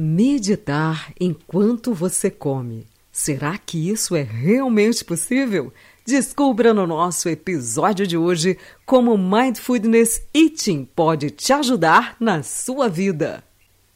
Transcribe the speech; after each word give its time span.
Meditar 0.00 1.12
enquanto 1.18 1.92
você 1.92 2.30
come. 2.30 2.86
Será 3.10 3.58
que 3.58 3.90
isso 3.90 4.14
é 4.14 4.22
realmente 4.22 5.04
possível? 5.04 5.72
Descubra 6.06 6.72
no 6.72 6.86
nosso 6.86 7.28
episódio 7.28 8.06
de 8.06 8.16
hoje 8.16 8.56
como 8.86 9.18
Mindfulness 9.18 10.22
Eating 10.32 10.84
pode 10.84 11.32
te 11.32 11.52
ajudar 11.52 12.14
na 12.20 12.44
sua 12.44 12.88
vida. 12.88 13.42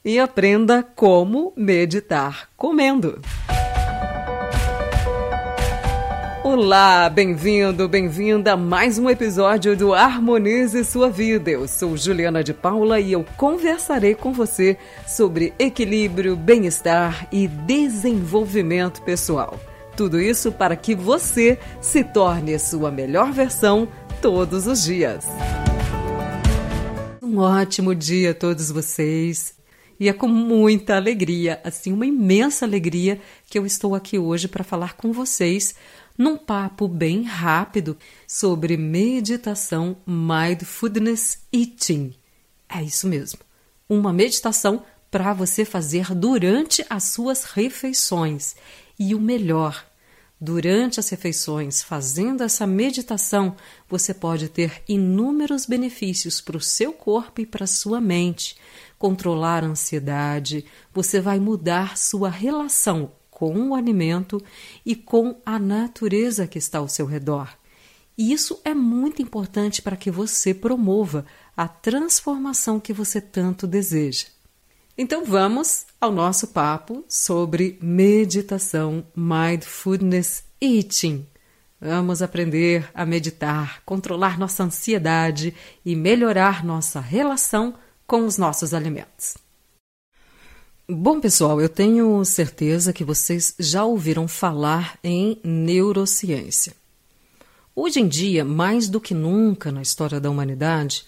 E 0.05 0.19
aprenda 0.19 0.83
como 0.83 1.53
meditar 1.57 2.49
comendo. 2.57 3.21
Olá, 6.55 7.09
bem-vindo, 7.09 7.89
bem-vinda 7.89 8.53
a 8.53 8.57
mais 8.59 8.99
um 8.99 9.09
episódio 9.09 9.75
do 9.75 9.95
Harmonize 9.95 10.85
Sua 10.85 11.09
Vida. 11.09 11.51
Eu 11.51 11.67
sou 11.67 11.97
Juliana 11.97 12.45
de 12.45 12.53
Paula 12.53 13.01
e 13.01 13.11
eu 13.11 13.25
conversarei 13.39 14.15
com 14.15 14.35
você 14.35 14.77
sobre 15.09 15.55
equilíbrio, 15.59 16.37
bem-estar 16.37 17.27
e 17.33 17.49
desenvolvimento 17.49 19.01
pessoal. 19.01 19.59
Tudo 19.97 20.21
isso 20.21 20.53
para 20.53 20.77
que 20.77 20.95
você 20.95 21.59
se 21.81 22.05
torne 22.05 22.59
sua 22.59 22.91
melhor 22.91 23.33
versão 23.33 23.89
todos 24.21 24.67
os 24.67 24.85
dias. 24.85 25.25
Um 27.23 27.39
ótimo 27.39 27.95
dia 27.95 28.33
a 28.33 28.35
todos 28.35 28.71
vocês. 28.71 29.55
E 29.99 30.09
é 30.09 30.13
com 30.13 30.27
muita 30.27 30.97
alegria, 30.97 31.61
assim, 31.63 31.93
uma 31.93 32.05
imensa 32.05 32.65
alegria, 32.65 33.21
que 33.49 33.57
eu 33.57 33.65
estou 33.65 33.95
aqui 33.95 34.19
hoje 34.19 34.49
para 34.49 34.65
falar 34.65 34.97
com 34.97 35.13
vocês 35.13 35.77
num 36.17 36.37
papo 36.37 36.87
bem 36.87 37.23
rápido 37.23 37.97
sobre 38.27 38.77
meditação 38.77 39.97
Mindfulness 40.07 41.41
Eating. 41.53 42.15
É 42.69 42.83
isso 42.83 43.07
mesmo. 43.07 43.41
Uma 43.89 44.13
meditação 44.13 44.83
para 45.11 45.35
você 45.35 45.65
fazer 45.65 46.15
durante 46.15 46.85
as 46.89 47.05
suas 47.05 47.45
refeições. 47.45 48.57
E 48.99 49.15
o 49.15 49.21
melhor, 49.21 49.85
durante 50.41 50.99
as 50.99 51.09
refeições, 51.11 51.83
fazendo 51.83 52.43
essa 52.43 52.67
meditação, 52.67 53.55
você 53.89 54.15
pode 54.15 54.49
ter 54.49 54.83
inúmeros 54.89 55.67
benefícios 55.67 56.41
para 56.41 56.57
o 56.57 56.61
seu 56.61 56.93
corpo 56.93 57.41
e 57.41 57.47
para 57.47 57.65
a 57.65 57.69
sua 57.69 58.01
mente. 58.01 58.57
Controlar 58.99 59.65
a 59.65 59.67
ansiedade, 59.67 60.65
você 60.95 61.21
vai 61.21 61.39
mudar 61.39 61.99
sua 61.99 62.31
relação 62.31 63.13
com 63.43 63.71
o 63.71 63.75
alimento 63.75 64.41
e 64.87 64.95
com 64.95 65.35
a 65.45 65.59
natureza 65.59 66.47
que 66.47 66.59
está 66.59 66.79
ao 66.79 66.87
seu 66.87 67.07
redor. 67.07 67.49
E 68.17 68.33
isso 68.33 68.61
é 68.65 68.73
muito 68.73 69.21
importante 69.21 69.83
para 69.83 69.97
que 69.97 70.13
você 70.13 70.55
promova 70.55 71.27
a 71.57 71.67
transformação 71.67 72.79
que 72.79 72.93
você 72.93 73.21
tanto 73.21 73.67
deseja. 73.67 74.27
Então 74.97 75.25
vamos 75.25 75.87
ao 76.01 76.13
nosso 76.13 76.47
papo 76.47 77.05
sobre 77.09 77.77
meditação 77.83 79.05
Mindfulness 79.13 80.45
Eating. 80.61 81.27
Vamos 81.81 82.23
aprender 82.23 82.89
a 82.95 83.05
meditar, 83.05 83.83
controlar 83.85 84.39
nossa 84.39 84.63
ansiedade 84.63 85.53
e 85.85 85.97
melhorar 85.97 86.65
nossa 86.65 87.01
relação 87.01 87.75
com 88.07 88.25
os 88.25 88.39
nossos 88.39 88.73
alimentos. 88.73 89.42
Bom, 90.95 91.21
pessoal, 91.21 91.59
eu 91.59 91.71
tenho 91.71 92.23
certeza 92.23 92.93
que 92.93 93.03
vocês 93.03 93.55
já 93.59 93.83
ouviram 93.83 94.29
falar 94.29 94.99
em 95.03 95.41
neurociência. 95.43 96.75
Hoje 97.75 97.99
em 98.01 98.07
dia, 98.07 98.45
mais 98.45 98.91
do 98.91 99.01
que 99.01 99.15
nunca 99.15 99.73
na 99.73 99.81
história 99.81 100.21
da 100.21 100.29
humanidade, 100.29 101.07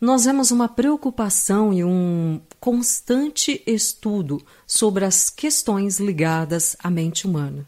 nós 0.00 0.24
vemos 0.24 0.50
uma 0.50 0.68
preocupação 0.68 1.70
e 1.70 1.84
um 1.84 2.40
constante 2.58 3.62
estudo 3.66 4.40
sobre 4.66 5.04
as 5.04 5.28
questões 5.28 6.00
ligadas 6.00 6.74
à 6.82 6.88
mente 6.88 7.26
humana. 7.26 7.66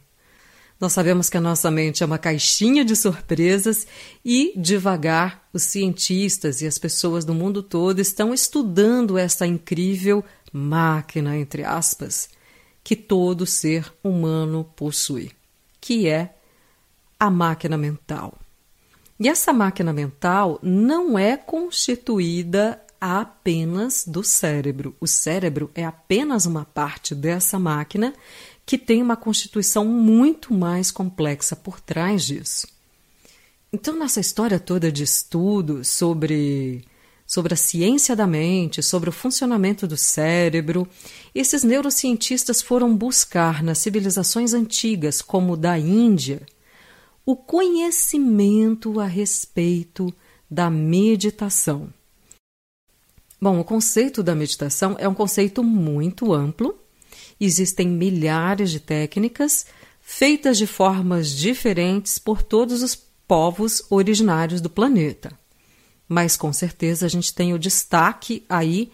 Nós 0.80 0.92
sabemos 0.92 1.28
que 1.28 1.36
a 1.36 1.40
nossa 1.40 1.70
mente 1.70 2.02
é 2.02 2.06
uma 2.06 2.18
caixinha 2.18 2.84
de 2.84 2.94
surpresas 2.94 3.86
e, 4.24 4.52
devagar, 4.56 5.48
os 5.52 5.64
cientistas 5.64 6.62
e 6.62 6.66
as 6.66 6.78
pessoas 6.78 7.24
do 7.24 7.34
mundo 7.34 7.62
todo 7.62 7.98
estão 7.98 8.32
estudando 8.32 9.18
essa 9.18 9.44
incrível 9.44 10.24
máquina, 10.58 11.36
entre 11.36 11.64
aspas, 11.64 12.28
que 12.82 12.96
todo 12.96 13.46
ser 13.46 13.92
humano 14.02 14.64
possui, 14.76 15.30
que 15.80 16.08
é 16.08 16.34
a 17.18 17.30
máquina 17.30 17.78
mental. 17.78 18.34
E 19.20 19.28
essa 19.28 19.52
máquina 19.52 19.92
mental 19.92 20.58
não 20.62 21.18
é 21.18 21.36
constituída 21.36 22.80
apenas 23.00 24.04
do 24.06 24.22
cérebro. 24.22 24.94
O 25.00 25.06
cérebro 25.06 25.70
é 25.74 25.84
apenas 25.84 26.46
uma 26.46 26.64
parte 26.64 27.14
dessa 27.14 27.58
máquina 27.58 28.14
que 28.64 28.78
tem 28.78 29.02
uma 29.02 29.16
constituição 29.16 29.84
muito 29.84 30.52
mais 30.52 30.90
complexa 30.90 31.56
por 31.56 31.80
trás 31.80 32.24
disso. 32.24 32.68
Então, 33.72 33.98
nessa 33.98 34.20
história 34.20 34.58
toda 34.58 34.90
de 34.90 35.02
estudo 35.02 35.84
sobre 35.84 36.84
sobre 37.28 37.52
a 37.52 37.56
ciência 37.58 38.16
da 38.16 38.26
mente, 38.26 38.82
sobre 38.82 39.10
o 39.10 39.12
funcionamento 39.12 39.86
do 39.86 39.98
cérebro, 39.98 40.88
esses 41.34 41.62
neurocientistas 41.62 42.62
foram 42.62 42.96
buscar 42.96 43.62
nas 43.62 43.76
civilizações 43.76 44.54
antigas, 44.54 45.20
como 45.20 45.54
da 45.54 45.78
Índia, 45.78 46.40
o 47.26 47.36
conhecimento 47.36 48.98
a 48.98 49.04
respeito 49.04 50.10
da 50.50 50.70
meditação. 50.70 51.92
Bom, 53.38 53.60
o 53.60 53.64
conceito 53.64 54.22
da 54.22 54.34
meditação 54.34 54.96
é 54.98 55.06
um 55.06 55.14
conceito 55.14 55.62
muito 55.62 56.32
amplo. 56.32 56.78
Existem 57.38 57.86
milhares 57.86 58.70
de 58.70 58.80
técnicas 58.80 59.66
feitas 60.00 60.56
de 60.56 60.66
formas 60.66 61.28
diferentes 61.28 62.18
por 62.18 62.42
todos 62.42 62.82
os 62.82 62.96
povos 62.96 63.82
originários 63.90 64.62
do 64.62 64.70
planeta 64.70 65.36
mas 66.08 66.36
com 66.36 66.52
certeza 66.52 67.06
a 67.06 67.08
gente 67.08 67.34
tem 67.34 67.52
o 67.52 67.58
destaque 67.58 68.44
aí 68.48 68.90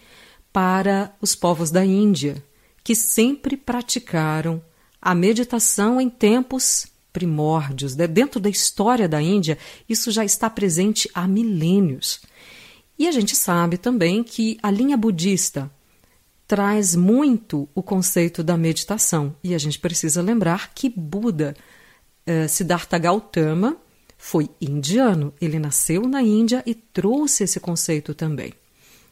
para 0.51 1.15
os 1.21 1.35
povos 1.35 1.71
da 1.71 1.85
Índia, 1.85 2.43
que 2.83 2.93
sempre 2.93 3.55
praticaram 3.55 4.61
a 5.01 5.15
meditação 5.15 5.99
em 6.01 6.09
tempos 6.09 6.87
primórdios. 7.13 7.95
Dentro 7.95 8.39
da 8.39 8.49
história 8.49 9.07
da 9.07 9.21
Índia, 9.21 9.57
isso 9.87 10.11
já 10.11 10.25
está 10.25 10.49
presente 10.49 11.09
há 11.13 11.27
milênios. 11.27 12.21
E 12.97 13.07
a 13.07 13.11
gente 13.11 13.35
sabe 13.35 13.77
também 13.77 14.23
que 14.23 14.57
a 14.61 14.69
linha 14.69 14.97
budista 14.97 15.71
traz 16.47 16.95
muito 16.95 17.67
o 17.73 17.81
conceito 17.81 18.43
da 18.43 18.57
meditação. 18.57 19.35
E 19.43 19.55
a 19.55 19.57
gente 19.57 19.79
precisa 19.79 20.21
lembrar 20.21 20.73
que 20.73 20.89
Buda, 20.89 21.55
eh, 22.25 22.47
Siddhartha 22.47 22.97
Gautama, 22.97 23.77
foi 24.17 24.49
indiano, 24.59 25.33
ele 25.39 25.59
nasceu 25.59 26.01
na 26.07 26.21
Índia 26.21 26.63
e 26.65 26.73
trouxe 26.73 27.43
esse 27.43 27.59
conceito 27.59 28.13
também. 28.13 28.53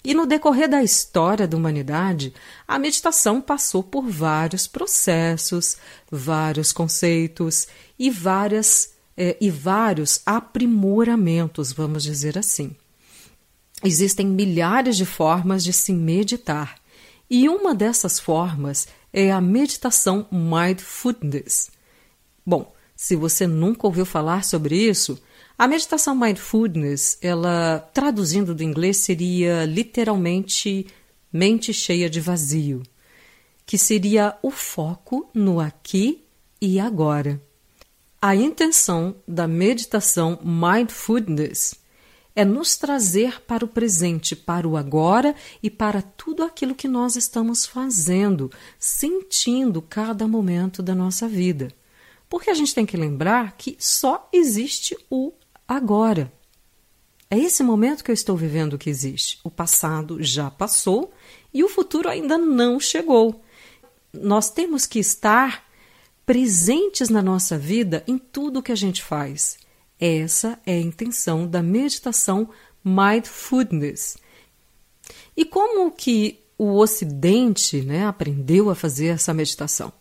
E 0.03 0.13
no 0.13 0.25
decorrer 0.25 0.67
da 0.67 0.83
história 0.83 1.47
da 1.47 1.55
humanidade, 1.55 2.33
a 2.67 2.77
meditação 2.77 3.39
passou 3.39 3.81
por 3.81 4.09
vários 4.09 4.67
processos, 4.67 5.77
vários 6.11 6.73
conceitos 6.73 7.67
e 7.97 8.09
várias 8.09 8.93
é, 9.15 9.37
e 9.39 9.49
vários 9.49 10.21
aprimoramentos, 10.25 11.71
vamos 11.71 12.03
dizer 12.03 12.37
assim. 12.37 12.75
Existem 13.83 14.25
milhares 14.25 14.97
de 14.97 15.05
formas 15.05 15.63
de 15.63 15.71
se 15.71 15.93
meditar, 15.93 16.75
e 17.29 17.47
uma 17.47 17.75
dessas 17.75 18.19
formas 18.19 18.87
é 19.11 19.31
a 19.31 19.39
meditação 19.39 20.27
mindfulness. 20.31 21.69
Bom, 22.45 22.72
se 23.03 23.17
você 23.17 23.45
nunca 23.45 23.85
ouviu 23.85 24.05
falar 24.05 24.45
sobre 24.45 24.77
isso, 24.77 25.21
a 25.57 25.67
meditação 25.67 26.15
mindfulness, 26.15 27.17
ela 27.21 27.79
traduzindo 27.93 28.55
do 28.55 28.63
inglês 28.63 28.95
seria 28.95 29.65
literalmente 29.65 30.87
mente 31.29 31.73
cheia 31.73 32.09
de 32.09 32.21
vazio, 32.21 32.81
que 33.65 33.77
seria 33.77 34.37
o 34.41 34.49
foco 34.49 35.29
no 35.33 35.59
aqui 35.59 36.23
e 36.61 36.79
agora. 36.79 37.41
A 38.21 38.37
intenção 38.37 39.17
da 39.27 39.49
meditação 39.49 40.39
mindfulness 40.41 41.75
é 42.33 42.45
nos 42.45 42.77
trazer 42.77 43.41
para 43.41 43.65
o 43.65 43.67
presente, 43.67 44.33
para 44.33 44.65
o 44.65 44.77
agora 44.77 45.35
e 45.61 45.69
para 45.69 46.01
tudo 46.01 46.41
aquilo 46.41 46.73
que 46.73 46.87
nós 46.87 47.17
estamos 47.17 47.65
fazendo, 47.65 48.49
sentindo 48.79 49.81
cada 49.81 50.25
momento 50.25 50.81
da 50.81 50.95
nossa 50.95 51.27
vida. 51.27 51.67
Porque 52.33 52.49
a 52.49 52.55
gente 52.55 52.73
tem 52.73 52.83
que 52.83 52.97
lembrar 52.97 53.55
que 53.55 53.77
só 53.77 54.27
existe 54.33 54.97
o 55.07 55.31
agora. 55.67 56.33
É 57.29 57.37
esse 57.37 57.61
momento 57.61 58.03
que 58.03 58.09
eu 58.09 58.13
estou 58.15 58.35
vivendo 58.35 58.75
que 58.75 58.89
existe. 58.89 59.39
O 59.43 59.51
passado 59.51 60.17
já 60.19 60.49
passou 60.49 61.13
e 61.53 61.63
o 61.63 61.69
futuro 61.69 62.09
ainda 62.09 62.35
não 62.35 62.79
chegou. 62.79 63.43
Nós 64.11 64.49
temos 64.49 64.87
que 64.87 64.97
estar 64.97 65.63
presentes 66.25 67.07
na 67.07 67.21
nossa 67.21 67.55
vida 67.55 68.03
em 68.07 68.17
tudo 68.17 68.63
que 68.63 68.71
a 68.71 68.75
gente 68.75 69.03
faz. 69.03 69.59
Essa 69.99 70.59
é 70.65 70.73
a 70.73 70.81
intenção 70.81 71.47
da 71.47 71.61
meditação 71.61 72.49
mindfulness. 72.83 74.17
E 75.37 75.45
como 75.45 75.91
que 75.91 76.39
o 76.57 76.79
Ocidente 76.79 77.83
né, 77.83 78.07
aprendeu 78.07 78.71
a 78.71 78.75
fazer 78.75 79.09
essa 79.09 79.35
meditação? 79.35 79.93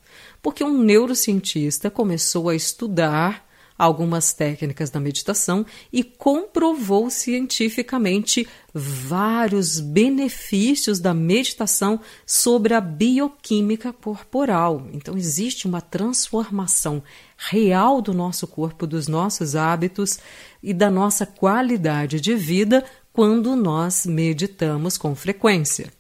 Porque 0.43 0.65
um 0.65 0.77
neurocientista 0.77 1.89
começou 1.89 2.49
a 2.49 2.55
estudar 2.55 3.49
algumas 3.79 4.33
técnicas 4.33 4.91
da 4.91 5.01
meditação 5.01 5.67
e 5.93 6.05
comprovou 6.05 7.11
cientificamente 7.11 8.47
vários 8.73 9.81
benefícios 9.81 11.01
da 11.01 11.13
meditação 11.13 12.01
sobre 12.25 12.75
a 12.75 12.81
bioquímica 12.81 13.93
corporal. 13.93 14.87
Então, 14.93 15.17
existe 15.17 15.67
uma 15.67 15.81
transformação 15.81 17.03
real 17.37 18.01
do 18.01 18.15
nosso 18.15 18.47
corpo, 18.47 18.87
dos 18.87 19.09
nossos 19.09 19.57
hábitos 19.57 20.19
e 20.63 20.73
da 20.73 20.91
nossa 20.91 21.27
qualidade 21.27 22.21
de 22.21 22.35
vida 22.35 22.85
quando 23.13 23.57
nós 23.57 24.07
meditamos 24.07 24.97
com 24.97 25.15
frequência. 25.15 25.93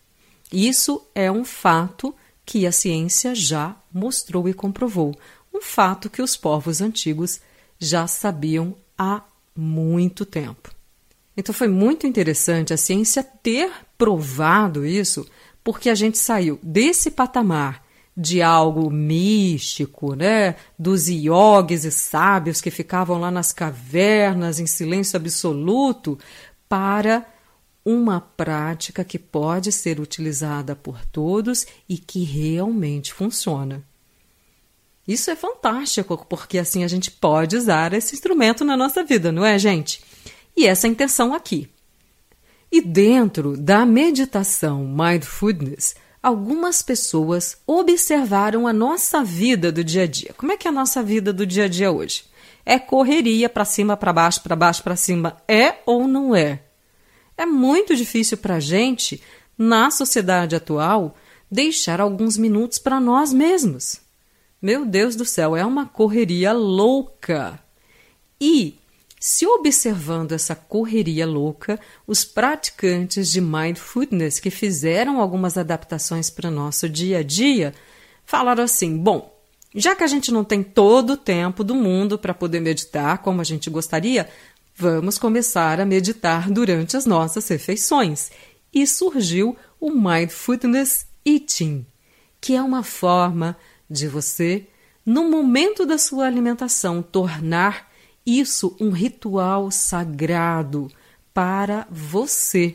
Isso 0.53 1.05
é 1.15 1.31
um 1.31 1.44
fato 1.44 2.15
que 2.53 2.67
a 2.67 2.73
ciência 2.73 3.35
já 3.35 3.75
mostrou 3.91 4.47
e 4.47 4.53
comprovou, 4.53 5.17
um 5.55 5.63
fato 5.63 6.11
que 6.11 6.21
os 6.21 6.37
povos 6.37 6.83
antigos 6.83 7.41
já 7.79 8.07
sabiam 8.07 8.77
há 8.99 9.23
muito 9.57 10.27
tempo. 10.27 10.71
Então 11.35 11.55
foi 11.55 11.67
muito 11.67 12.07
interessante 12.07 12.75
a 12.75 12.77
ciência 12.77 13.25
ter 13.25 13.73
provado 13.97 14.85
isso, 14.85 15.27
porque 15.65 15.89
a 15.89 15.95
gente 15.95 16.19
saiu 16.19 16.61
desse 16.63 17.11
patamar 17.11 17.83
de 18.15 18.43
algo 18.43 18.91
místico, 18.91 20.15
né, 20.15 20.57
dos 20.79 21.09
iogues 21.09 21.87
e 21.87 21.91
sábios 21.91 22.61
que 22.61 22.71
ficavam 22.71 23.19
lá 23.19 23.31
nas 23.31 23.51
cavernas 23.51 24.61
em 24.61 24.67
silêncio 24.67 25.17
absoluto, 25.17 26.19
para 26.69 27.27
uma 27.84 28.20
prática 28.20 29.05
que 29.05 29.19
pode 29.19 29.73
ser 29.73 29.99
utilizada 30.00 30.76
por 30.76 31.05
todos 31.06 31.67
e 31.88 31.99
que 31.99 32.23
realmente 32.23 33.12
funciona. 33.12 33.82
Isso 35.06 35.31
é 35.31 35.37
fantástico, 35.37 36.25
porque 36.29 36.58
assim 36.58 36.84
a 36.84 36.88
gente 36.88 37.11
pode 37.11 37.56
usar 37.56 37.93
esse 37.93 38.14
instrumento 38.14 38.64
na 38.64 38.76
nossa 38.76 39.02
vida, 39.02 39.32
não 39.32 39.44
é, 39.44 39.58
gente? 39.58 40.00
E 40.56 40.67
essa 40.67 40.87
é 40.87 40.88
a 40.88 40.93
intenção 40.93 41.34
aqui. 41.34 41.69
E 42.70 42.81
dentro 42.81 43.56
da 43.56 43.84
meditação 43.84 44.87
mindfulness, 44.87 45.96
algumas 46.23 46.82
pessoas 46.82 47.58
observaram 47.67 48.67
a 48.67 48.73
nossa 48.73 49.25
vida 49.25 49.73
do 49.73 49.82
dia 49.82 50.05
a 50.05 50.06
dia. 50.06 50.32
Como 50.37 50.52
é 50.52 50.56
que 50.56 50.69
é 50.69 50.70
a 50.70 50.75
nossa 50.75 51.02
vida 51.02 51.32
do 51.32 51.44
dia 51.44 51.64
a 51.64 51.69
dia 51.69 51.90
hoje? 51.90 52.25
É 52.64 52.79
correria 52.79 53.49
para 53.49 53.64
cima, 53.64 53.96
para 53.96 54.12
baixo, 54.12 54.40
para 54.40 54.55
baixo, 54.55 54.82
para 54.84 54.94
cima. 54.94 55.37
É 55.49 55.75
ou 55.84 56.06
não 56.06 56.34
é? 56.34 56.61
É 57.43 57.47
muito 57.47 57.97
difícil 57.97 58.39
para 58.39 58.55
a 58.55 58.61
gente, 58.61 59.21
na 59.59 59.91
sociedade 59.91 60.55
atual, 60.55 61.17
deixar 61.50 62.00
alguns 62.00 62.39
minutos 62.39 62.79
para 62.79 63.00
nós 63.00 63.33
mesmos. 63.33 64.00
Meu 64.62 64.87
Deus 64.87 65.17
do 65.17 65.25
céu, 65.25 65.56
é 65.56 65.67
uma 65.67 65.85
correria 65.85 66.53
louca. 66.53 67.59
E, 68.41 68.79
se 69.19 69.44
observando 69.44 70.31
essa 70.31 70.55
correria 70.55 71.27
louca, 71.27 71.81
os 72.06 72.25
praticantes 72.25 73.29
de 73.29 73.41
mindfulness 73.41 74.39
que 74.39 74.49
fizeram 74.49 75.21
algumas 75.21 75.59
adaptações 75.59 76.31
para 76.31 76.47
o 76.47 76.53
nosso 76.53 76.89
dia 76.89 77.19
a 77.19 77.23
dia 77.25 77.75
falaram 78.25 78.62
assim: 78.62 78.97
bom, 78.97 79.37
já 79.75 79.97
que 79.97 80.05
a 80.05 80.06
gente 80.06 80.31
não 80.31 80.44
tem 80.44 80.62
todo 80.62 81.15
o 81.15 81.17
tempo 81.17 81.65
do 81.65 81.75
mundo 81.75 82.17
para 82.17 82.33
poder 82.33 82.61
meditar 82.61 83.19
como 83.19 83.41
a 83.41 83.44
gente 83.44 83.69
gostaria, 83.69 84.29
vamos 84.82 85.17
começar 85.17 85.81
a 85.81 85.87
meditar 85.87 86.50
durante 86.50 86.96
as 86.96 87.06
nossas 87.06 87.46
refeições. 87.46 88.32
E 88.75 88.84
surgiu 88.84 89.56
o 89.79 89.93
Mindfulness 89.93 91.06
Eating, 91.25 91.87
que 92.40 92.56
é 92.56 92.61
uma 92.61 92.82
forma 92.82 93.56
de 93.88 94.08
você, 94.08 94.67
no 95.06 95.31
momento 95.31 95.87
da 95.87 95.99
sua 95.99 96.26
alimentação, 96.26 97.00
tornar 97.00 97.93
isso 98.26 98.76
um 98.81 98.90
ritual 98.90 99.70
sagrado 99.70 100.90
para 101.32 101.87
você. 101.88 102.75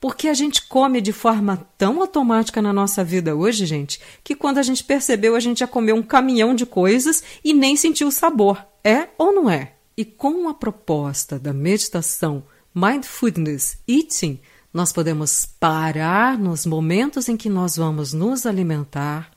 Porque 0.00 0.26
a 0.26 0.34
gente 0.34 0.66
come 0.66 1.00
de 1.00 1.12
forma 1.12 1.68
tão 1.78 2.00
automática 2.00 2.60
na 2.60 2.72
nossa 2.72 3.04
vida 3.04 3.36
hoje, 3.36 3.64
gente, 3.64 4.00
que 4.24 4.34
quando 4.34 4.58
a 4.58 4.62
gente 4.62 4.82
percebeu, 4.82 5.36
a 5.36 5.40
gente 5.40 5.60
já 5.60 5.68
comeu 5.68 5.94
um 5.94 6.02
caminhão 6.02 6.52
de 6.52 6.66
coisas 6.66 7.22
e 7.44 7.54
nem 7.54 7.76
sentiu 7.76 8.08
o 8.08 8.12
sabor. 8.12 8.66
É 8.82 9.08
ou 9.16 9.32
não 9.32 9.48
é? 9.48 9.73
E 9.96 10.04
com 10.04 10.48
a 10.48 10.54
proposta 10.54 11.38
da 11.38 11.52
meditação 11.52 12.44
Mindfulness 12.74 13.78
Eating, 13.86 14.40
nós 14.72 14.92
podemos 14.92 15.46
parar 15.46 16.36
nos 16.36 16.66
momentos 16.66 17.28
em 17.28 17.36
que 17.36 17.48
nós 17.48 17.76
vamos 17.76 18.12
nos 18.12 18.44
alimentar 18.44 19.30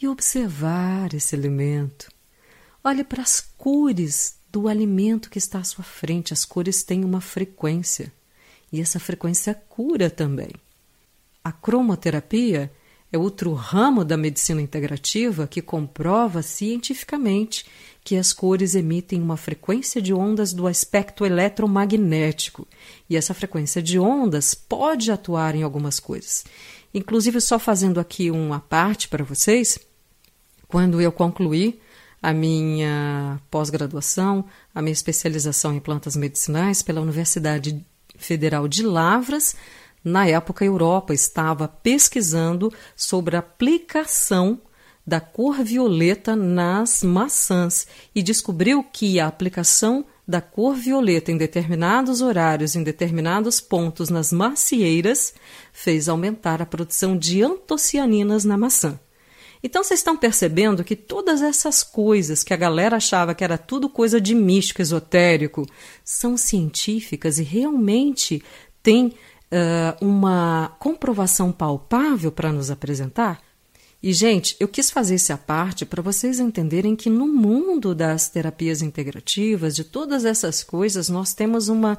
e 0.00 0.06
observar 0.06 1.14
esse 1.14 1.34
alimento. 1.34 2.10
Olhe 2.84 3.02
para 3.02 3.22
as 3.22 3.40
cores 3.40 4.38
do 4.52 4.68
alimento 4.68 5.30
que 5.30 5.38
está 5.38 5.60
à 5.60 5.64
sua 5.64 5.82
frente. 5.82 6.34
As 6.34 6.44
cores 6.44 6.82
têm 6.82 7.02
uma 7.02 7.22
frequência 7.22 8.12
e 8.70 8.82
essa 8.82 9.00
frequência 9.00 9.54
cura 9.54 10.10
também. 10.10 10.50
A 11.42 11.50
cromoterapia 11.50 12.70
é 13.12 13.18
outro 13.18 13.52
ramo 13.52 14.04
da 14.04 14.16
medicina 14.16 14.60
integrativa 14.60 15.46
que 15.46 15.62
comprova 15.62 16.42
cientificamente 16.42 17.64
que 18.04 18.16
as 18.16 18.32
cores 18.32 18.74
emitem 18.74 19.20
uma 19.20 19.36
frequência 19.36 20.00
de 20.00 20.14
ondas 20.14 20.52
do 20.52 20.66
aspecto 20.66 21.26
eletromagnético 21.26 22.66
e 23.10 23.16
essa 23.16 23.34
frequência 23.34 23.82
de 23.82 23.98
ondas 23.98 24.54
pode 24.54 25.10
atuar 25.10 25.54
em 25.54 25.62
algumas 25.62 25.98
coisas. 25.98 26.44
Inclusive, 26.94 27.40
só 27.40 27.58
fazendo 27.58 27.98
aqui 27.98 28.30
uma 28.30 28.60
parte 28.60 29.08
para 29.08 29.24
vocês, 29.24 29.78
quando 30.68 31.00
eu 31.00 31.10
concluí 31.10 31.80
a 32.22 32.32
minha 32.32 33.40
pós-graduação, 33.50 34.44
a 34.74 34.80
minha 34.80 34.92
especialização 34.92 35.74
em 35.74 35.80
plantas 35.80 36.16
medicinais 36.16 36.82
pela 36.82 37.00
Universidade 37.00 37.84
Federal 38.16 38.66
de 38.66 38.82
Lavras, 38.82 39.54
na 40.06 40.24
época 40.24 40.64
a 40.64 40.68
Europa 40.68 41.12
estava 41.12 41.66
pesquisando 41.66 42.72
sobre 42.94 43.34
a 43.34 43.40
aplicação 43.40 44.60
da 45.04 45.20
cor 45.20 45.64
violeta 45.64 46.36
nas 46.36 47.02
maçãs 47.02 47.88
e 48.14 48.22
descobriu 48.22 48.84
que 48.84 49.18
a 49.18 49.26
aplicação 49.26 50.04
da 50.26 50.40
cor 50.40 50.76
violeta 50.76 51.32
em 51.32 51.36
determinados 51.36 52.20
horários, 52.20 52.76
em 52.76 52.84
determinados 52.84 53.60
pontos 53.60 54.08
nas 54.08 54.32
macieiras, 54.32 55.34
fez 55.72 56.08
aumentar 56.08 56.62
a 56.62 56.66
produção 56.66 57.16
de 57.16 57.42
antocianinas 57.42 58.44
na 58.44 58.56
maçã. 58.56 59.00
Então 59.60 59.82
vocês 59.82 59.98
estão 59.98 60.16
percebendo 60.16 60.84
que 60.84 60.94
todas 60.94 61.42
essas 61.42 61.82
coisas 61.82 62.44
que 62.44 62.54
a 62.54 62.56
galera 62.56 62.98
achava 62.98 63.34
que 63.34 63.42
era 63.42 63.58
tudo 63.58 63.88
coisa 63.88 64.20
de 64.20 64.36
místico, 64.36 64.80
esotérico, 64.80 65.66
são 66.04 66.36
científicas 66.36 67.40
e 67.40 67.42
realmente 67.42 68.40
têm 68.80 69.12
uh, 69.52 70.04
uma 70.04 70.74
comprovação 70.78 71.52
palpável 71.52 72.30
para 72.32 72.52
nos 72.52 72.70
apresentar? 72.70 73.40
E, 74.02 74.12
gente, 74.12 74.56
eu 74.60 74.68
quis 74.68 74.90
fazer 74.90 75.14
essa 75.16 75.36
parte 75.36 75.84
para 75.84 76.02
vocês 76.02 76.38
entenderem 76.38 76.94
que 76.94 77.10
no 77.10 77.26
mundo 77.26 77.94
das 77.94 78.28
terapias 78.28 78.82
integrativas, 78.82 79.74
de 79.74 79.84
todas 79.84 80.24
essas 80.24 80.62
coisas, 80.62 81.08
nós 81.08 81.34
temos 81.34 81.68
uma, 81.68 81.98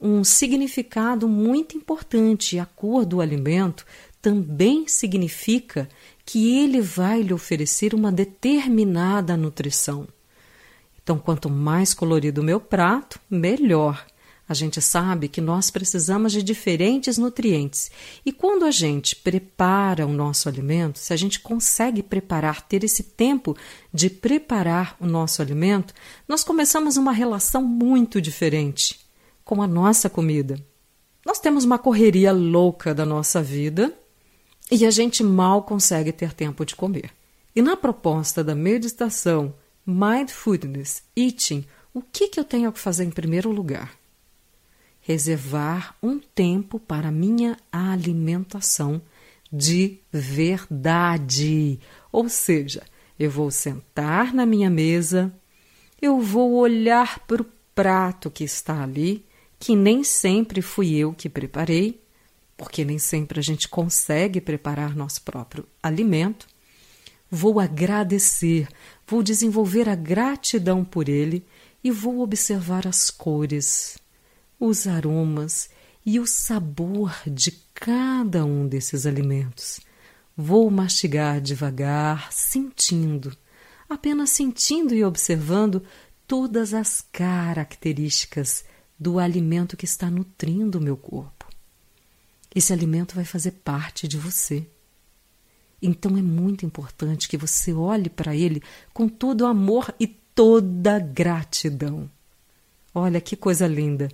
um 0.00 0.24
significado 0.24 1.28
muito 1.28 1.76
importante. 1.76 2.58
A 2.58 2.66
cor 2.66 3.06
do 3.06 3.20
alimento 3.20 3.86
também 4.20 4.88
significa 4.88 5.88
que 6.24 6.58
ele 6.58 6.80
vai 6.80 7.22
lhe 7.22 7.32
oferecer 7.32 7.94
uma 7.94 8.10
determinada 8.10 9.36
nutrição. 9.36 10.08
Então, 11.00 11.16
quanto 11.16 11.48
mais 11.48 11.94
colorido 11.94 12.40
o 12.40 12.44
meu 12.44 12.58
prato, 12.58 13.20
melhor. 13.30 14.04
A 14.48 14.54
gente 14.54 14.80
sabe 14.80 15.28
que 15.28 15.40
nós 15.40 15.70
precisamos 15.70 16.32
de 16.32 16.40
diferentes 16.42 17.18
nutrientes. 17.18 17.90
E 18.24 18.30
quando 18.30 18.64
a 18.64 18.70
gente 18.70 19.16
prepara 19.16 20.06
o 20.06 20.12
nosso 20.12 20.48
alimento, 20.48 21.00
se 21.00 21.12
a 21.12 21.16
gente 21.16 21.40
consegue 21.40 22.02
preparar, 22.02 22.62
ter 22.62 22.84
esse 22.84 23.02
tempo 23.02 23.56
de 23.92 24.08
preparar 24.08 24.96
o 25.00 25.06
nosso 25.06 25.42
alimento, 25.42 25.92
nós 26.28 26.44
começamos 26.44 26.96
uma 26.96 27.10
relação 27.10 27.60
muito 27.60 28.20
diferente 28.20 29.00
com 29.44 29.60
a 29.60 29.66
nossa 29.66 30.08
comida. 30.08 30.56
Nós 31.24 31.40
temos 31.40 31.64
uma 31.64 31.78
correria 31.78 32.32
louca 32.32 32.94
da 32.94 33.04
nossa 33.04 33.42
vida 33.42 33.92
e 34.70 34.86
a 34.86 34.90
gente 34.92 35.24
mal 35.24 35.64
consegue 35.64 36.12
ter 36.12 36.32
tempo 36.32 36.64
de 36.64 36.76
comer. 36.76 37.10
E 37.54 37.60
na 37.60 37.76
proposta 37.76 38.44
da 38.44 38.54
meditação 38.54 39.54
Mindfulness 39.84 41.02
Eating, 41.16 41.64
o 41.92 42.00
que, 42.00 42.28
que 42.28 42.38
eu 42.38 42.44
tenho 42.44 42.70
que 42.70 42.78
fazer 42.78 43.04
em 43.04 43.10
primeiro 43.10 43.50
lugar? 43.50 43.92
Reservar 45.06 45.94
um 46.02 46.18
tempo 46.18 46.80
para 46.80 47.12
minha 47.12 47.56
alimentação 47.70 49.00
de 49.52 50.00
verdade. 50.12 51.78
Ou 52.10 52.28
seja, 52.28 52.82
eu 53.16 53.30
vou 53.30 53.52
sentar 53.52 54.34
na 54.34 54.44
minha 54.44 54.68
mesa, 54.68 55.32
eu 56.02 56.20
vou 56.20 56.54
olhar 56.54 57.20
para 57.20 57.42
o 57.42 57.46
prato 57.72 58.32
que 58.32 58.42
está 58.42 58.82
ali, 58.82 59.24
que 59.60 59.76
nem 59.76 60.02
sempre 60.02 60.60
fui 60.60 60.96
eu 60.96 61.12
que 61.12 61.28
preparei, 61.28 62.00
porque 62.56 62.84
nem 62.84 62.98
sempre 62.98 63.38
a 63.38 63.42
gente 63.42 63.68
consegue 63.68 64.40
preparar 64.40 64.96
nosso 64.96 65.22
próprio 65.22 65.64
alimento. 65.80 66.48
Vou 67.30 67.60
agradecer, 67.60 68.66
vou 69.06 69.22
desenvolver 69.22 69.88
a 69.88 69.94
gratidão 69.94 70.84
por 70.84 71.08
ele 71.08 71.46
e 71.84 71.92
vou 71.92 72.18
observar 72.22 72.88
as 72.88 73.08
cores, 73.08 73.98
os 74.58 74.86
aromas 74.86 75.68
e 76.04 76.20
o 76.20 76.26
sabor 76.26 77.14
de 77.26 77.50
cada 77.74 78.44
um 78.44 78.66
desses 78.66 79.06
alimentos. 79.06 79.80
Vou 80.36 80.70
mastigar 80.70 81.40
devagar, 81.40 82.32
sentindo, 82.32 83.36
apenas 83.88 84.30
sentindo 84.30 84.94
e 84.94 85.04
observando 85.04 85.82
todas 86.26 86.74
as 86.74 87.00
características 87.00 88.64
do 88.98 89.18
alimento 89.18 89.76
que 89.76 89.84
está 89.84 90.10
nutrindo 90.10 90.78
o 90.78 90.80
meu 90.80 90.96
corpo. 90.96 91.46
Esse 92.54 92.72
alimento 92.72 93.14
vai 93.14 93.24
fazer 93.24 93.52
parte 93.52 94.08
de 94.08 94.16
você. 94.16 94.66
Então 95.80 96.16
é 96.16 96.22
muito 96.22 96.64
importante 96.64 97.28
que 97.28 97.36
você 97.36 97.72
olhe 97.72 98.08
para 98.08 98.34
ele 98.34 98.62
com 98.94 99.08
todo 99.08 99.44
amor 99.44 99.94
e 100.00 100.06
toda 100.06 100.98
gratidão. 100.98 102.10
Olha 102.94 103.20
que 103.20 103.36
coisa 103.36 103.66
linda! 103.66 104.08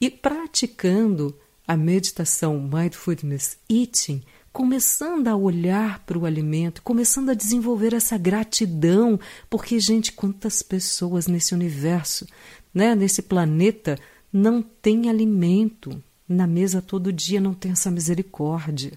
E 0.00 0.08
praticando 0.08 1.38
a 1.66 1.76
meditação 1.76 2.58
Mindfulness 2.58 3.58
Eating, 3.68 4.22
começando 4.52 5.28
a 5.28 5.36
olhar 5.36 6.00
para 6.00 6.18
o 6.18 6.24
alimento, 6.24 6.82
começando 6.82 7.30
a 7.30 7.34
desenvolver 7.34 7.94
essa 7.94 8.18
gratidão, 8.18 9.20
porque, 9.48 9.78
gente, 9.78 10.12
quantas 10.12 10.62
pessoas 10.62 11.26
nesse 11.26 11.54
universo, 11.54 12.26
né, 12.74 12.94
nesse 12.94 13.22
planeta, 13.22 13.98
não 14.32 14.62
tem 14.62 15.08
alimento 15.08 16.02
na 16.28 16.46
mesa 16.46 16.80
todo 16.80 17.12
dia, 17.12 17.40
não 17.40 17.54
tem 17.54 17.72
essa 17.72 17.90
misericórdia. 17.90 18.92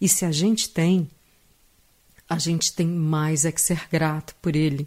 E 0.00 0.08
se 0.08 0.24
a 0.24 0.30
gente 0.30 0.68
tem, 0.70 1.10
a 2.28 2.38
gente 2.38 2.72
tem 2.72 2.86
mais 2.86 3.44
é 3.44 3.52
que 3.52 3.60
ser 3.60 3.88
grato 3.90 4.34
por 4.40 4.54
ele. 4.54 4.86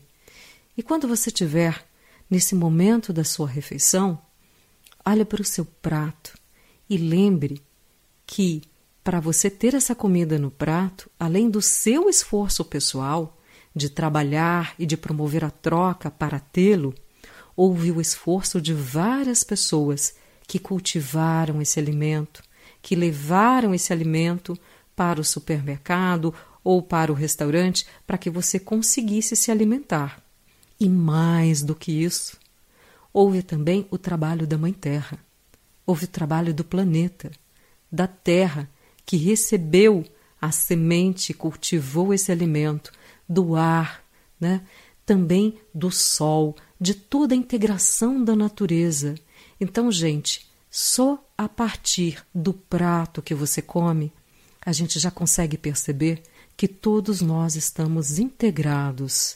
E 0.78 0.84
quando 0.84 1.08
você 1.08 1.30
estiver 1.30 1.86
nesse 2.30 2.56
momento 2.56 3.12
da 3.12 3.24
sua 3.24 3.48
refeição, 3.48 4.20
olhe 5.06 5.26
para 5.26 5.42
o 5.42 5.46
seu 5.46 5.66
prato 5.66 6.34
e 6.90 6.98
lembre 6.98 7.62
que 8.26 8.62
para 9.04 9.20
você 9.20 9.50
ter 9.50 9.74
essa 9.74 9.96
comida 9.96 10.38
no 10.38 10.52
prato, 10.52 11.10
além 11.20 11.50
do 11.50 11.62
seu 11.62 12.08
esforço 12.10 12.64
pessoal 12.64 13.38
de 13.76 13.90
trabalhar 13.90 14.76
e 14.78 14.86
de 14.86 14.96
promover 14.96 15.44
a 15.44 15.50
troca 15.50 16.12
para 16.12 16.40
tê-lo, 16.40 16.94
houve 17.56 17.92
o 17.92 18.00
esforço 18.00 18.62
de 18.62 18.74
várias 18.74 19.44
pessoas 19.44 20.16
que 20.48 20.60
cultivaram 20.60 21.62
esse 21.62 21.80
alimento, 21.80 22.44
que 22.82 22.96
levaram 22.96 23.74
esse 23.74 23.92
alimento 23.94 24.58
para 24.96 25.20
o 25.22 25.24
supermercado 25.24 26.34
ou 26.64 26.82
para 26.82 27.12
o 27.12 27.16
restaurante 27.16 27.86
para 28.06 28.18
que 28.18 28.30
você 28.30 28.60
conseguisse 28.60 29.36
se 29.36 29.52
alimentar. 29.52 30.22
E 30.80 30.90
mais 30.90 31.64
do 31.64 31.76
que 31.76 31.92
isso, 31.92 32.38
houve 33.14 33.42
também 33.44 33.88
o 33.92 33.98
trabalho 33.98 34.48
da 34.48 34.58
Mãe 34.58 34.74
Terra, 34.74 35.20
houve 35.86 36.06
o 36.06 36.08
trabalho 36.08 36.54
do 36.54 36.64
planeta, 36.64 37.32
da 37.92 38.08
Terra, 38.08 38.70
que 39.06 39.18
recebeu 39.18 40.06
a 40.42 40.52
semente, 40.52 41.34
cultivou 41.34 42.14
esse 42.14 42.32
alimento, 42.32 42.92
do 43.28 43.56
ar, 43.56 44.04
né? 44.40 44.62
também 45.06 45.60
do 45.74 45.92
sol, 45.92 46.56
de 46.80 46.94
toda 46.94 47.34
a 47.34 47.38
integração 47.38 48.24
da 48.24 48.36
natureza. 48.36 49.16
Então, 49.60 49.92
gente, 49.92 50.50
só 50.70 51.24
a 51.38 51.50
partir 51.50 52.24
do 52.34 52.54
prato 52.54 53.22
que 53.22 53.36
você 53.36 53.62
come, 53.62 54.12
a 54.66 54.72
gente 54.72 55.00
já 55.00 55.12
consegue 55.12 55.58
perceber 55.58 56.24
que 56.56 56.68
todos 56.68 57.22
nós 57.22 57.56
estamos 57.56 58.20
integrados, 58.20 59.36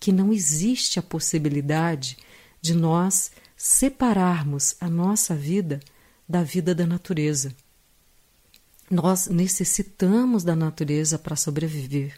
que 0.00 0.12
não 0.12 0.32
existe 0.32 0.98
a 0.98 1.02
possibilidade 1.02 2.16
de 2.60 2.74
nós 2.74 3.30
separarmos 3.56 4.76
a 4.80 4.88
nossa 4.88 5.34
vida 5.34 5.80
da 6.28 6.42
vida 6.42 6.74
da 6.74 6.86
natureza. 6.86 7.54
Nós 8.90 9.26
necessitamos 9.26 10.44
da 10.44 10.56
natureza 10.56 11.18
para 11.18 11.36
sobreviver 11.36 12.16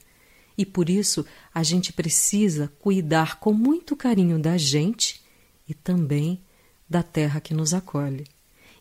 e 0.61 0.67
por 0.67 0.91
isso 0.91 1.25
a 1.55 1.63
gente 1.63 1.91
precisa 1.93 2.71
cuidar 2.81 3.41
com 3.41 3.53
muito 3.53 3.97
carinho 3.97 4.39
da 4.39 4.59
gente 4.59 5.23
e 5.67 5.73
também 5.73 6.43
da 6.89 7.03
terra 7.03 7.41
que 7.41 7.55
nos 7.55 7.73
acolhe. 7.73 8.27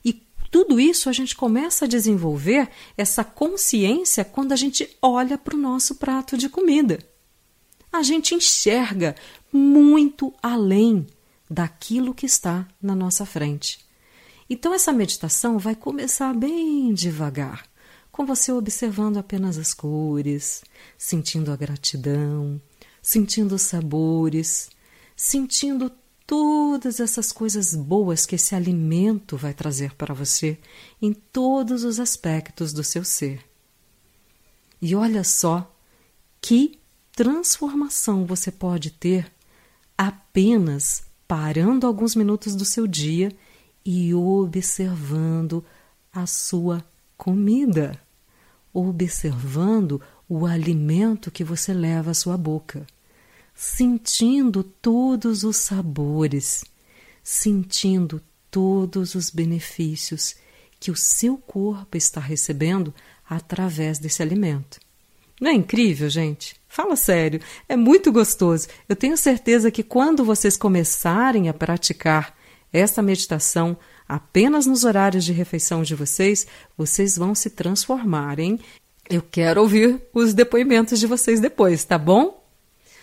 E 0.03 0.13
tudo 0.51 0.77
isso 0.77 1.07
a 1.07 1.13
gente 1.13 1.35
começa 1.37 1.85
a 1.85 1.87
desenvolver 1.87 2.69
essa 2.97 3.23
consciência 3.23 4.25
quando 4.25 4.51
a 4.51 4.55
gente 4.57 4.89
olha 5.01 5.37
para 5.37 5.55
o 5.55 5.59
nosso 5.59 5.95
prato 5.95 6.37
de 6.37 6.49
comida. 6.49 6.99
A 7.91 8.03
gente 8.03 8.35
enxerga 8.35 9.15
muito 9.51 10.33
além 10.43 11.07
daquilo 11.49 12.13
que 12.13 12.25
está 12.25 12.67
na 12.81 12.93
nossa 12.93 13.25
frente. 13.25 13.79
Então, 14.49 14.73
essa 14.73 14.91
meditação 14.91 15.57
vai 15.57 15.75
começar 15.75 16.33
bem 16.33 16.93
devagar, 16.93 17.65
com 18.11 18.25
você 18.25 18.51
observando 18.51 19.17
apenas 19.17 19.57
as 19.57 19.73
cores, 19.73 20.63
sentindo 20.97 21.51
a 21.51 21.55
gratidão, 21.55 22.61
sentindo 23.01 23.55
os 23.55 23.61
sabores, 23.61 24.69
sentindo 25.15 25.91
todas 26.25 26.99
essas 26.99 27.31
coisas 27.31 27.75
boas 27.75 28.25
que 28.25 28.35
esse 28.35 28.53
alimento 28.53 29.35
vai 29.35 29.53
trazer 29.53 29.95
para 29.95 30.13
você 30.13 30.59
em 31.01 31.11
todos 31.11 31.83
os 31.83 31.99
aspectos 31.99 32.71
do 32.71 32.83
seu 32.83 33.03
ser. 33.03 33.43
E 34.81 34.95
olha 34.95 35.23
só 35.23 35.75
que 36.39 36.79
transformação 37.11 38.25
você 38.25 38.51
pode 38.51 38.91
ter 38.91 39.31
apenas 39.97 41.08
parando 41.29 41.85
alguns 41.85 42.15
minutos 42.15 42.55
do 42.55 42.65
seu 42.65 42.87
dia 42.87 43.31
e 43.85 44.15
observando 44.15 45.63
a 46.11 46.25
sua 46.25 46.83
comida, 47.15 48.01
observando 48.73 50.01
o 50.27 50.47
alimento 50.47 51.29
que 51.29 51.43
você 51.43 51.71
leva 51.71 52.09
à 52.09 52.13
sua 52.15 52.35
boca, 52.35 52.87
sentindo 53.53 54.63
todos 54.63 55.43
os 55.43 55.57
sabores, 55.57 56.65
sentindo 57.23 58.19
todos 58.49 59.13
os 59.13 59.29
benefícios 59.29 60.35
que 60.79 60.89
o 60.89 60.95
seu 60.95 61.37
corpo 61.37 61.95
está 61.95 62.19
recebendo 62.19 62.91
através 63.29 63.99
desse 63.99 64.23
alimento. 64.23 64.79
Não 65.39 65.51
é 65.51 65.53
incrível, 65.53 66.09
gente? 66.09 66.58
Fala 66.71 66.95
sério, 66.95 67.41
é 67.67 67.75
muito 67.75 68.11
gostoso. 68.11 68.67
Eu 68.87 68.95
tenho 68.95 69.17
certeza 69.17 69.71
que 69.71 69.81
quando 69.81 70.23
vocês 70.23 70.55
começarem 70.55 71.49
a 71.49 71.53
praticar 71.53 72.37
essa 72.71 73.01
meditação 73.01 73.75
apenas 74.07 74.67
nos 74.67 74.83
horários 74.83 75.25
de 75.25 75.33
refeição 75.33 75.81
de 75.81 75.95
vocês, 75.95 76.45
vocês 76.77 77.17
vão 77.17 77.33
se 77.33 77.49
transformar, 77.49 78.39
hein? 78.39 78.59
Eu 79.09 79.23
quero 79.23 79.61
ouvir 79.61 79.99
os 80.13 80.35
depoimentos 80.35 80.99
de 80.99 81.07
vocês 81.07 81.39
depois, 81.39 81.83
tá 81.83 81.97
bom? 81.97 82.39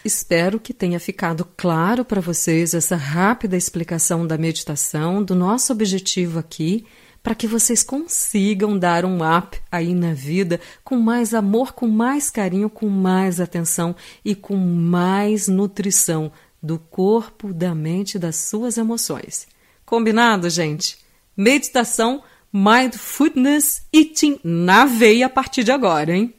Espero 0.04 0.61
que 0.61 0.73
tenha 0.73 1.00
ficado 1.00 1.44
claro 1.56 2.04
para 2.04 2.20
vocês 2.20 2.73
essa 2.73 2.94
rápida 2.94 3.56
explicação 3.56 4.25
da 4.25 4.38
meditação, 4.38 5.25
do 5.25 5.35
nosso 5.35 5.73
objetivo 5.73 6.38
aqui 6.38 6.87
para 7.26 7.35
que 7.35 7.49
vocês 7.49 7.83
consigam 7.83 8.78
dar 8.78 9.04
um 9.04 9.16
up 9.16 9.61
aí 9.68 9.97
na 9.97 10.14
vida 10.14 10.61
com 10.85 10.97
mais 10.97 11.35
amor, 11.35 11.73
com 11.73 11.88
mais 11.88 12.30
carinho, 12.30 12.71
com 12.71 12.88
mais 12.88 13.40
atenção 13.40 13.97
e 14.25 14.33
com 14.33 14.56
mais 14.56 15.49
nutrição 15.49 16.30
do 16.62 16.78
corpo, 16.78 17.52
da 17.52 17.75
mente 17.75 18.16
das 18.16 18.37
suas 18.37 18.78
emoções. 18.78 19.49
Combinado, 19.85 20.49
gente? 20.49 20.99
Meditação 21.37 22.23
Mindfulness 22.52 23.83
Eating 23.92 24.38
na 24.45 24.85
veia 24.85 25.26
a 25.26 25.28
partir 25.28 25.64
de 25.64 25.73
agora, 25.73 26.14
hein? 26.16 26.33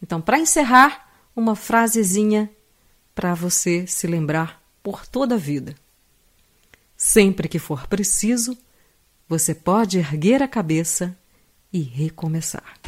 Então, 0.00 0.20
para 0.20 0.38
encerrar, 0.38 1.12
uma 1.34 1.56
frasezinha 1.56 2.48
para 3.12 3.34
você 3.34 3.88
se 3.88 4.06
lembrar 4.06 4.62
por 4.84 5.04
toda 5.04 5.34
a 5.34 5.38
vida. 5.38 5.74
Sempre 6.96 7.48
que 7.48 7.58
for 7.58 7.88
preciso, 7.88 8.56
você 9.32 9.54
pode 9.54 9.96
erguer 9.98 10.42
a 10.42 10.46
cabeça 10.46 11.16
e 11.72 11.80
recomeçar. 11.80 12.78